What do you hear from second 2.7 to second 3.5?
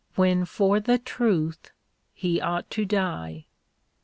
to die."